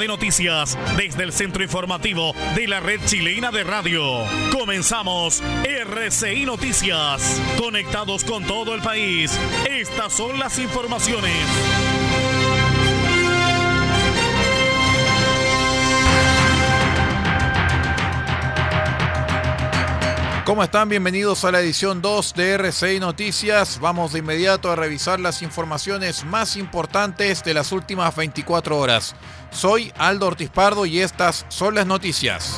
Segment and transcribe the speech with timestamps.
[0.00, 4.24] De noticias desde el centro informativo de la red chilena de radio.
[4.50, 7.40] Comenzamos RCI Noticias.
[7.58, 9.38] Conectados con todo el país.
[9.68, 12.09] Estas son las informaciones.
[20.50, 20.88] ¿Cómo están?
[20.88, 23.78] Bienvenidos a la edición 2 de RCI Noticias.
[23.78, 29.14] Vamos de inmediato a revisar las informaciones más importantes de las últimas 24 horas.
[29.52, 32.56] Soy Aldo Ortiz Pardo y estas son las noticias.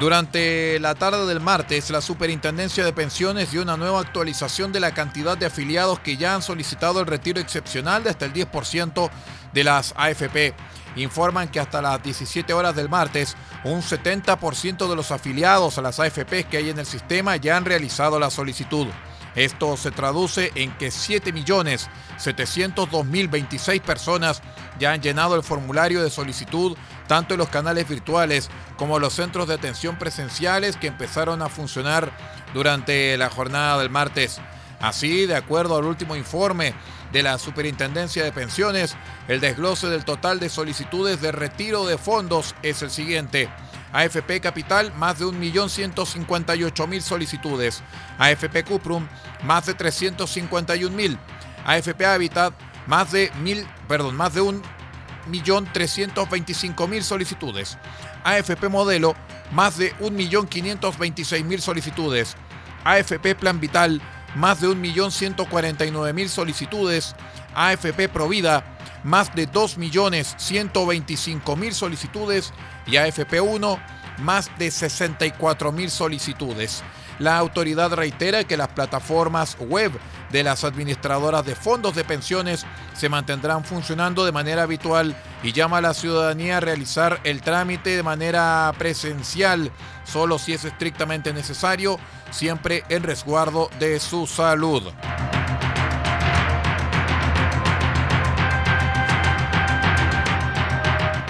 [0.00, 4.92] Durante la tarde del martes, la Superintendencia de Pensiones dio una nueva actualización de la
[4.92, 9.08] cantidad de afiliados que ya han solicitado el retiro excepcional de hasta el 10%
[9.52, 10.52] de las AFP.
[10.96, 16.00] Informan que hasta las 17 horas del martes, un 70% de los afiliados a las
[16.00, 18.88] AFP que hay en el sistema ya han realizado la solicitud.
[19.34, 24.42] Esto se traduce en que 7.702.026 personas
[24.78, 29.14] ya han llenado el formulario de solicitud tanto en los canales virtuales como en los
[29.14, 32.12] centros de atención presenciales que empezaron a funcionar
[32.54, 34.40] durante la jornada del martes.
[34.80, 36.74] Así, de acuerdo al último informe
[37.12, 38.96] de la Superintendencia de Pensiones,
[39.28, 43.48] el desglose del total de solicitudes de retiro de fondos es el siguiente.
[43.94, 47.84] AFP Capital, más de 1.158.000 solicitudes.
[48.18, 49.06] AFP Cuprum,
[49.44, 51.16] más de 351.000.
[51.64, 52.52] AFP Habitat,
[52.88, 57.78] más de mil, perdón, más de 1.325.000 solicitudes.
[58.24, 59.14] AFP Modelo,
[59.52, 62.36] más de 1.526.000 solicitudes.
[62.82, 64.02] AFP Plan Vital,
[64.34, 67.16] más de 1.149.000 solicitudes.
[67.54, 68.64] AFP Provida,
[69.04, 72.52] más de 2.125.000 solicitudes
[72.86, 73.78] y AFP1
[74.18, 76.84] más de 64.000 solicitudes.
[77.18, 79.92] La autoridad reitera que las plataformas web
[80.30, 85.78] de las administradoras de fondos de pensiones se mantendrán funcionando de manera habitual y llama
[85.78, 89.70] a la ciudadanía a realizar el trámite de manera presencial,
[90.04, 91.98] solo si es estrictamente necesario,
[92.30, 94.82] siempre en resguardo de su salud.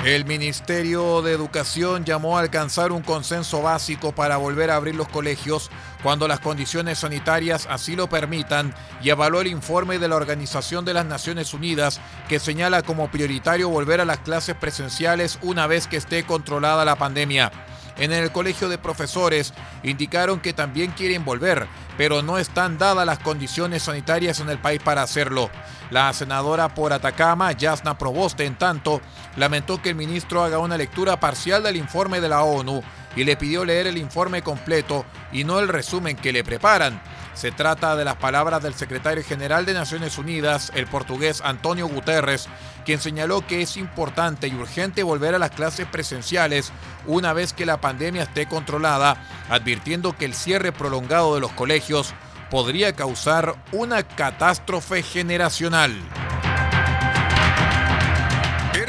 [0.04, 5.08] El Ministerio de Educación llamó a alcanzar un consenso básico para volver a abrir los
[5.08, 5.70] colegios
[6.02, 10.92] cuando las condiciones sanitarias así lo permitan y evaluó el informe de la Organización de
[10.92, 15.96] las Naciones Unidas que señala como prioritario volver a las clases presenciales una vez que
[15.96, 17.50] esté controlada la pandemia.
[17.96, 23.20] En el Colegio de Profesores indicaron que también quieren volver, pero no están dadas las
[23.20, 25.48] condiciones sanitarias en el país para hacerlo.
[25.90, 29.00] La senadora por Atacama, Yasna Proboste, en tanto,
[29.36, 32.82] lamentó que el ministro haga una lectura parcial del informe de la ONU
[33.16, 37.00] y le pidió leer el informe completo y no el resumen que le preparan.
[37.34, 42.48] Se trata de las palabras del secretario general de Naciones Unidas, el portugués Antonio Guterres,
[42.84, 46.72] quien señaló que es importante y urgente volver a las clases presenciales
[47.06, 49.16] una vez que la pandemia esté controlada,
[49.48, 52.14] advirtiendo que el cierre prolongado de los colegios
[52.50, 55.92] podría causar una catástrofe generacional.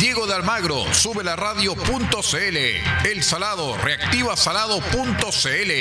[0.00, 2.56] Diego de Almagro, sube la radio.cl.
[3.06, 5.72] El Salado, reactiva salado.cl.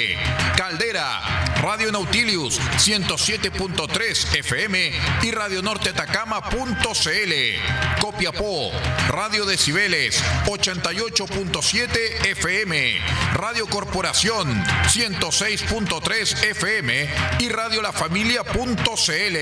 [0.58, 4.92] Caldera, Radio Nautilius, 107.3 FM
[5.24, 8.02] y Radio Norte Atacama.cl.
[8.02, 8.72] Copiapó,
[9.08, 12.98] Radio Decibeles, 88.7 FM.
[13.36, 19.38] Radio Corporación, 106.3 FM y Radio La Familia.cl.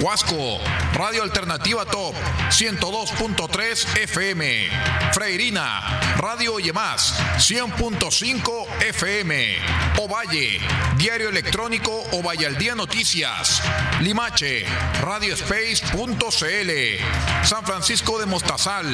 [0.00, 0.58] Huasco,
[0.94, 2.16] Radio Alternativa Top,
[2.50, 4.68] 102.3 FM.
[5.12, 9.58] Freirina, Radio Más, 100.5 FM.
[9.98, 10.60] Ovalle,
[10.96, 13.62] Diario Electrónico Ovalle al Día Noticias.
[14.00, 14.64] Limache,
[15.00, 17.44] Radiospace.cl.
[17.44, 18.86] San Francisco de Mostazal,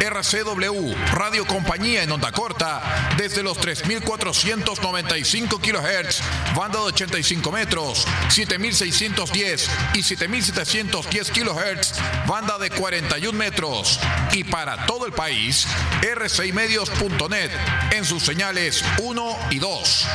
[0.00, 6.20] RCW, Radio Compañía en Onda Corta, desde los 3.495 kHz,
[6.54, 11.92] banda de 85 metros, 7.610 y 7.710 kHz,
[12.26, 14.00] banda de 41 metros.
[14.32, 15.66] Y para todo el país,
[16.02, 17.50] rcimedios.net
[17.92, 20.06] en sus señales 1 y 2.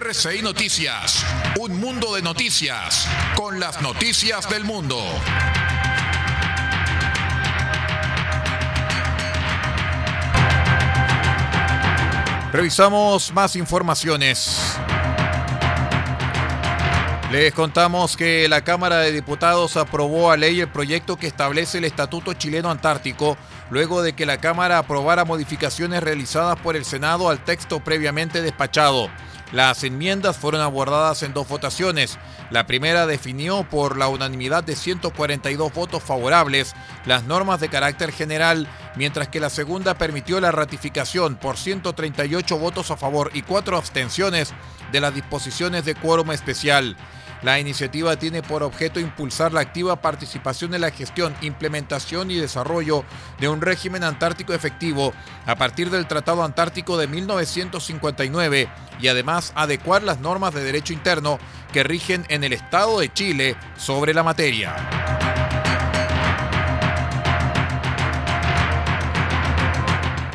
[0.00, 1.24] RCI Noticias,
[1.58, 5.02] un mundo de noticias, con las noticias del mundo.
[12.52, 14.78] Revisamos más informaciones.
[17.34, 21.84] Les contamos que la Cámara de Diputados aprobó a ley el proyecto que establece el
[21.84, 23.36] Estatuto Chileno Antártico,
[23.70, 29.10] luego de que la Cámara aprobara modificaciones realizadas por el Senado al texto previamente despachado.
[29.50, 32.18] Las enmiendas fueron abordadas en dos votaciones.
[32.50, 36.72] La primera definió por la unanimidad de 142 votos favorables
[37.04, 42.92] las normas de carácter general, mientras que la segunda permitió la ratificación por 138 votos
[42.92, 44.54] a favor y cuatro abstenciones
[44.92, 46.96] de las disposiciones de quórum especial.
[47.44, 53.04] La iniciativa tiene por objeto impulsar la activa participación en la gestión, implementación y desarrollo
[53.38, 55.12] de un régimen antártico efectivo
[55.44, 61.38] a partir del Tratado Antártico de 1959 y además adecuar las normas de derecho interno
[61.70, 65.03] que rigen en el Estado de Chile sobre la materia.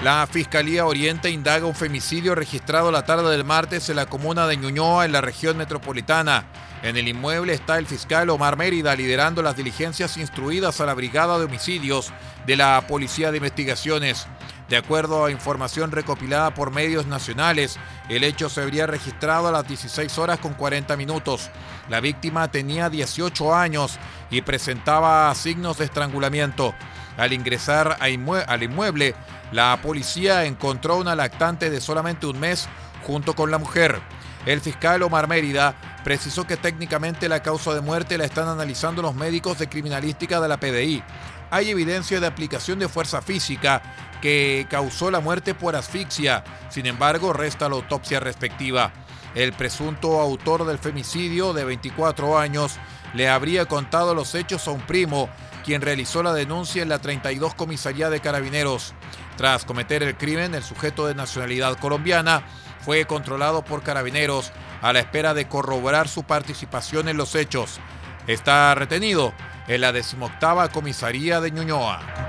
[0.03, 4.55] La Fiscalía Oriente indaga un femicidio registrado la tarde del martes en la comuna de
[4.55, 6.45] Ñuñoa, en la región metropolitana.
[6.83, 11.37] En el inmueble está el fiscal Omar Mérida liderando las diligencias instruidas a la Brigada
[11.37, 12.13] de Homicidios
[12.47, 14.25] de la Policía de Investigaciones.
[14.69, 19.67] De acuerdo a información recopilada por medios nacionales, el hecho se habría registrado a las
[19.67, 21.49] 16 horas con 40 minutos.
[21.89, 23.99] La víctima tenía 18 años
[24.31, 26.73] y presentaba signos de estrangulamiento.
[27.19, 29.13] Al ingresar al inmueble,
[29.51, 32.69] la policía encontró una lactante de solamente un mes
[33.05, 33.99] junto con la mujer.
[34.45, 35.75] El fiscal Omar Mérida
[36.05, 40.47] precisó que técnicamente la causa de muerte la están analizando los médicos de criminalística de
[40.47, 41.03] la PDI.
[41.51, 43.81] Hay evidencia de aplicación de fuerza física
[44.21, 48.91] que causó la muerte por asfixia, sin embargo resta la autopsia respectiva.
[49.35, 52.77] El presunto autor del femicidio de 24 años
[53.13, 55.29] le habría contado los hechos a un primo,
[55.69, 58.95] quien realizó la denuncia en la 32 Comisaría de Carabineros.
[59.37, 62.41] Tras cometer el crimen, el sujeto de nacionalidad colombiana
[62.79, 64.51] fue controlado por carabineros
[64.81, 67.79] a la espera de corroborar su participación en los hechos.
[68.25, 69.31] Está retenido
[69.67, 72.28] en la decimoctava comisaría de Ñuñoa.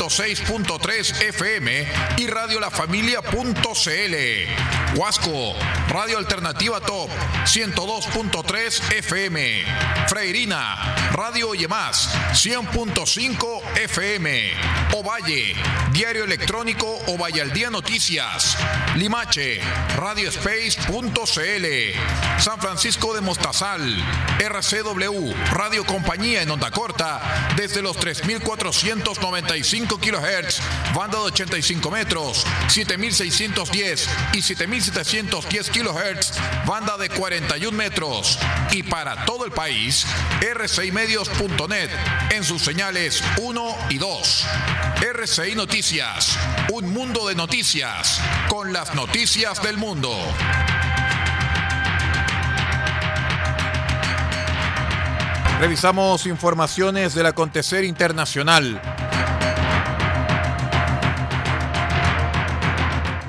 [0.00, 1.86] 106.3 FM
[2.16, 4.98] y Radio La Familia.cl.
[4.98, 5.54] Huasco,
[5.90, 7.10] Radio Alternativa Top
[7.44, 9.64] 102.3 FM.
[10.06, 14.52] Freirina, Radio Más 100.5 FM.
[14.94, 15.54] Ovalle,
[15.92, 18.56] Diario Electrónico Ovalle al Día Noticias.
[18.94, 19.60] Limache,
[19.96, 22.40] RadioSpace.cl.
[22.40, 23.82] San Francisco de Mostazal,
[24.38, 30.60] RCW, Radio Compañía en Onda Corta, desde los 3495 kHz,
[30.94, 35.79] banda de 85 metros, 7610 y 7710 kHz,
[36.66, 38.38] banda de 41 metros.
[38.72, 40.06] Y para todo el país,
[40.40, 41.90] rcimedios.net
[42.30, 44.46] en sus señales 1 y 2.
[45.14, 46.38] RCI Noticias,
[46.72, 50.16] un mundo de noticias, con las noticias del mundo.
[55.60, 58.80] Revisamos informaciones del acontecer internacional.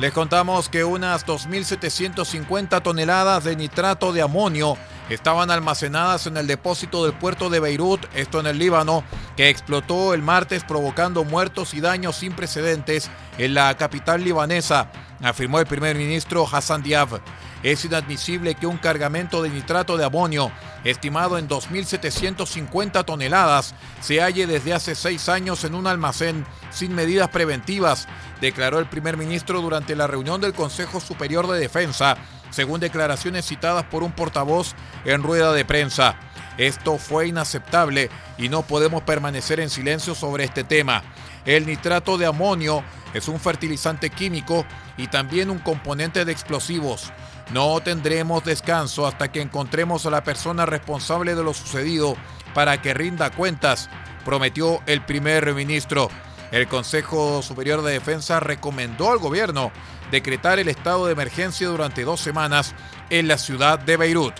[0.01, 4.75] Les contamos que unas 2.750 toneladas de nitrato de amonio
[5.11, 9.03] estaban almacenadas en el depósito del puerto de Beirut, esto en el Líbano,
[9.37, 14.91] que explotó el martes provocando muertos y daños sin precedentes en la capital libanesa,
[15.21, 17.21] afirmó el primer ministro Hassan Diab.
[17.63, 20.51] Es inadmisible que un cargamento de nitrato de amonio,
[20.83, 27.29] estimado en 2.750 toneladas, se halle desde hace seis años en un almacén sin medidas
[27.29, 28.07] preventivas,
[28.39, 32.17] declaró el primer ministro durante la reunión del Consejo Superior de Defensa,
[32.49, 34.73] según declaraciones citadas por un portavoz
[35.05, 36.17] en rueda de prensa.
[36.57, 41.03] Esto fue inaceptable y no podemos permanecer en silencio sobre este tema.
[41.45, 44.65] El nitrato de amonio es un fertilizante químico
[44.97, 47.11] y también un componente de explosivos.
[47.51, 52.15] No tendremos descanso hasta que encontremos a la persona responsable de lo sucedido
[52.53, 53.89] para que rinda cuentas,
[54.23, 56.09] prometió el primer ministro.
[56.51, 59.71] El Consejo Superior de Defensa recomendó al gobierno
[60.11, 62.75] decretar el estado de emergencia durante dos semanas
[63.09, 64.33] en la ciudad de Beirut.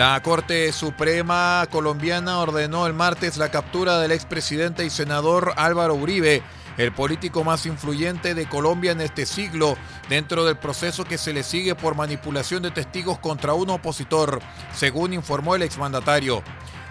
[0.00, 6.42] La Corte Suprema colombiana ordenó el martes la captura del expresidente y senador Álvaro Uribe,
[6.78, 9.76] el político más influyente de Colombia en este siglo,
[10.08, 14.40] dentro del proceso que se le sigue por manipulación de testigos contra un opositor,
[14.72, 16.42] según informó el exmandatario.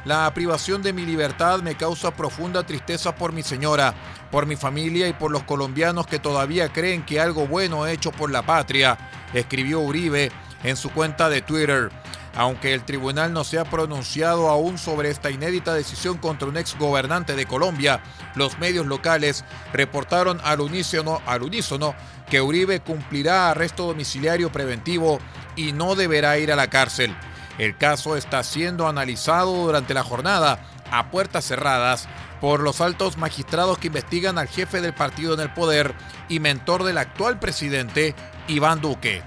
[0.05, 3.95] La privación de mi libertad me causa profunda tristeza por mi señora,
[4.29, 8.29] por mi familia y por los colombianos que todavía creen que algo bueno hecho por
[8.29, 8.99] la patria,
[9.33, 10.31] escribió Uribe
[10.63, 11.89] en su cuenta de Twitter.
[12.35, 16.77] Aunque el tribunal no se ha pronunciado aún sobre esta inédita decisión contra un ex
[16.77, 18.01] gobernante de Colombia,
[18.35, 21.95] los medios locales reportaron al unísono, al unísono
[22.29, 25.19] que Uribe cumplirá arresto domiciliario preventivo
[25.55, 27.15] y no deberá ir a la cárcel.
[27.57, 30.59] El caso está siendo analizado durante la jornada
[30.91, 32.07] a puertas cerradas
[32.39, 35.93] por los altos magistrados que investigan al jefe del partido en el poder
[36.29, 38.15] y mentor del actual presidente,
[38.47, 39.23] Iván Duque.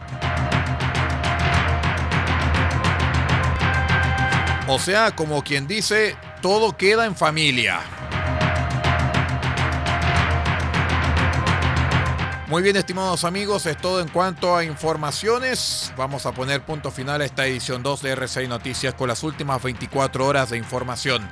[4.69, 7.81] O sea, como quien dice, todo queda en familia.
[12.47, 15.93] Muy bien, estimados amigos, es todo en cuanto a informaciones.
[15.97, 19.63] Vamos a poner punto final a esta edición 2 de RCI Noticias con las últimas
[19.63, 21.29] 24 horas de información.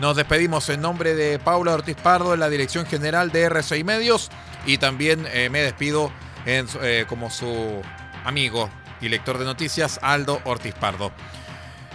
[0.00, 4.28] Nos despedimos en nombre de Paula Ortiz Pardo en la Dirección General de RCI Medios
[4.66, 6.12] y también eh, me despido
[6.44, 7.80] eh, como su
[8.24, 8.68] amigo
[9.00, 11.12] y lector de noticias, Aldo Ortiz Pardo.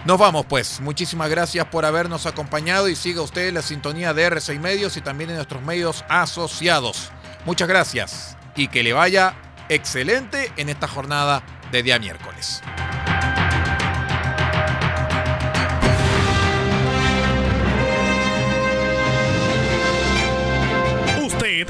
[0.04, 0.80] Nos vamos pues.
[0.80, 5.30] Muchísimas gracias por habernos acompañado y siga usted la sintonía de R6 Medios y también
[5.30, 7.10] en nuestros medios asociados.
[7.44, 9.34] Muchas gracias y que le vaya
[9.68, 12.62] excelente en esta jornada de día miércoles.